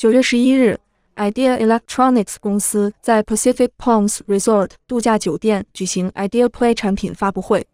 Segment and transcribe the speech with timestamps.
[0.00, 0.80] 九月十一日
[1.16, 7.66] ，Idea Electronics 公司在 Pacific Palms Resort 度假酒店举行 Idea Play 产品发布会。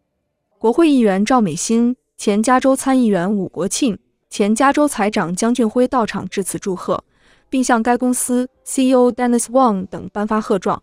[0.59, 3.97] 国会议员赵美心、前加州参议员武国庆、
[4.29, 7.05] 前加州财长江俊辉到场致辞祝贺，
[7.49, 10.83] 并向该公司 CEO Dennis Wang 等颁发贺状。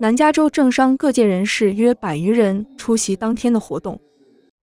[0.00, 3.98] 南加州政商各界人士约百余人出席当天的活动。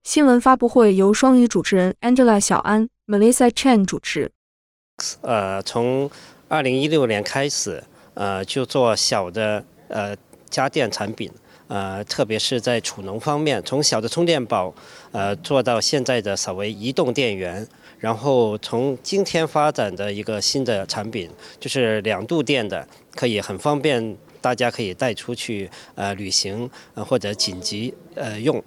[0.03, 4.31] 新闻发布会由双语主持人 Angela 小安、Melissa Chen 主持。
[5.21, 6.09] 呃，从
[6.47, 7.83] 二零一六年开始，
[8.13, 10.15] 呃，就做小的呃
[10.51, 11.31] 家电产品，
[11.67, 14.71] 呃，特别是在储能方面，从小的充电宝，
[15.11, 21.27] 呃，做到现在的所谓移动电源，然后从今天发展的一个新的产品，
[21.59, 28.63] 就是两度电的，可以很方便，大家可以带出去呃旅行，呃或者紧急呃用。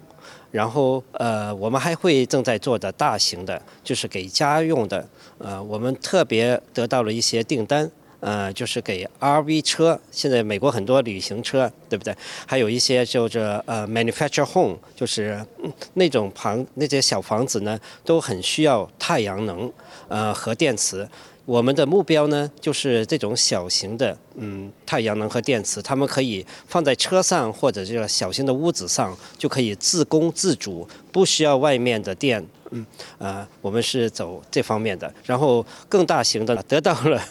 [0.51, 12.15] 然后，呃，我们还会正在做的大型的，就是给家用的，呃，我们特别得到了一些订单，呃，就是给 RV 车，现在美国很多旅行车，对不对？
[12.45, 15.45] 还有一些就是呃 manufacture home，就是
[15.93, 19.71] 那种房那些小房子呢，都很需要太阳能，
[20.07, 21.07] 呃和电池。
[21.47, 32.85] 我们的目标呢，就是这种小型的，嗯，太阳能和电池，它们可以放在车上或者这个小型的屋子上，就可以自供自主，不需要外面的电，嗯，
[33.17, 35.09] 呃，我们是走这方面的。
[35.23, 37.23] 然后更大型的得到了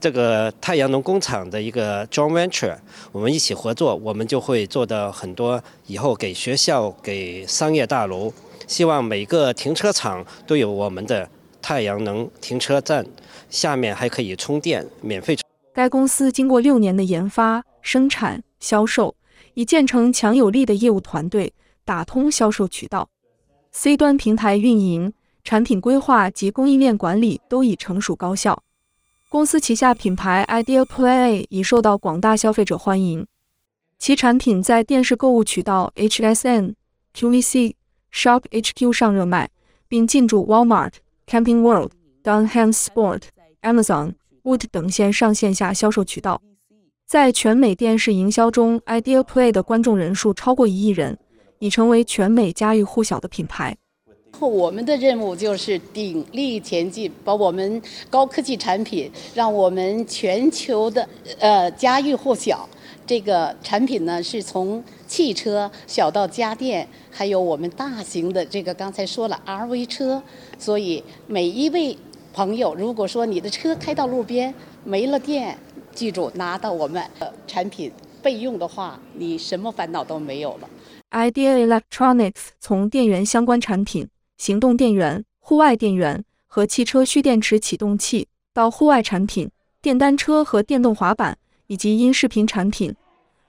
[0.00, 2.74] 这个太阳能工厂的一个 joint venture，
[3.12, 8.32] 我们一起合作，我们就会做到很多以后给学校、给商业大楼，
[8.66, 11.28] 希望每个停车场都有我们的
[11.70, 13.06] 太阳能停车站。
[13.48, 15.38] 下面还可以充电，免费。
[15.72, 19.14] 该公司经过六年的研发、生产、销售，
[19.54, 21.52] 已建成强有力的业务团队，
[21.84, 23.08] 打通销售渠道。
[23.70, 25.12] C 端平台运营、
[25.44, 28.64] 产品规划及供应链管理都已成熟高效。
[29.28, 33.24] 公司旗下品牌 Ideal Play 已受到广大消费者欢迎，
[33.96, 36.74] 其产品在电视购物渠道 HSN、
[37.14, 37.74] QVC、
[38.12, 39.50] Shop HQ 上热卖，
[39.86, 40.94] 并进驻 Walmart、
[41.30, 41.92] Camping World、
[42.24, 43.22] Dunham Sport。
[43.62, 46.40] Amazon、Wood 等线上线下销售渠道，
[47.06, 51.18] 在全美电视营销中，Ideal Play 的观众人数超过一亿人，
[51.58, 53.76] 已成为全美家喻户晓的品牌。
[54.40, 61.06] 我们的任务就是鼎力前进，把我们高科技产品让我们全球的
[61.38, 62.66] 呃家喻户晓。
[63.10, 70.22] 这个产品呢，是从汽车小到家电，还有我们大型的这个刚才说了 RV 车，
[70.56, 71.98] 所以每一位。
[72.32, 74.54] 朋友，如果说你的车开到路边
[74.84, 75.58] 没了电，
[75.92, 77.90] 记住拿到我们的产品
[78.22, 80.70] 备用的话，你什么烦恼都没有了。
[81.10, 89.50] Idea Electronics 从电源相关产品、行动电源、户外电源和汽车蓄电池启动器，到户外产品、
[89.82, 92.94] 电单车和电动滑板，以及音视频产品、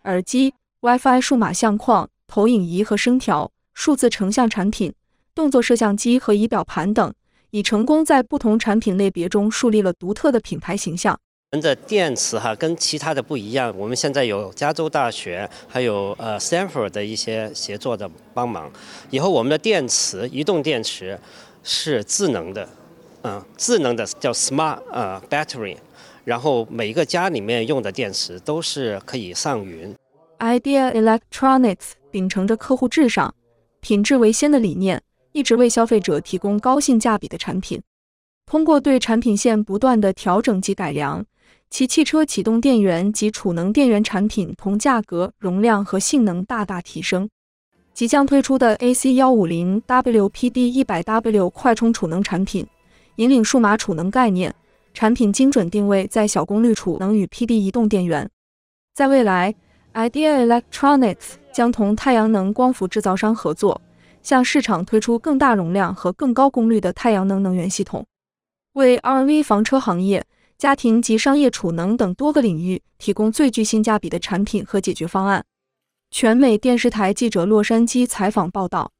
[0.04, 4.94] 耳机、WiFi 数码相框、投影仪和声调、数字成像产品、
[5.36, 7.14] 动作摄像机和仪表盘等。
[7.54, 11.20] 已成功在不同产品类别中树立了独特的品牌形象。
[11.52, 18.72] 我们的电池哈跟其他的不一样，我们现在有加州大学还有呃 Stanford 的一些协作的帮忙。
[19.10, 21.20] 以后我们的电池，移动电池
[21.62, 22.70] 是智能的，
[23.24, 25.76] 嗯，智能的叫 Smart 呃 Battery，
[26.24, 29.96] 然后每一个家里面用的电池都是可以上云。
[30.40, 33.34] Idea Electronics 秉承着客户至上、
[33.80, 35.02] 品质为先的理念。
[35.34, 37.82] 一直为消费者提供高性价比的产品。
[38.46, 41.24] 通过对产品线不断的调整及改良，
[41.70, 47.30] 其汽车启动电源及储能电源产品同价格、容量和性能大大提升。
[47.94, 52.68] 即将推出的 AC 幺五零 WPD 一百 W 快充储能产品，
[53.16, 54.54] 引领数码储能概念，
[54.94, 58.30] 产品精准定位在小功率储能与 PD 移动电源。
[58.94, 59.56] 在未来
[59.94, 63.82] ，Idea Electronics 将同太阳能光伏制造商合作。
[64.24, 68.06] 向市场推出更大容量和更高功率的太阳能能源系统，
[68.74, 70.24] 为 RV 房车行业、
[70.60, 75.44] 家庭及商业储能等多个领域提供最具性价比的产品和解决方案。
[76.12, 78.92] 全美电视台记者洛杉矶采访报道。